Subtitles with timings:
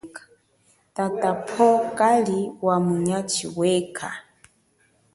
[0.95, 4.09] Tatapowo kali wa munyatshi weka.